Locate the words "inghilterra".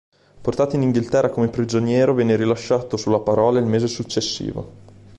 0.81-1.29